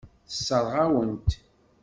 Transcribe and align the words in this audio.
Tessṛeɣ-awen-t. 0.29 1.29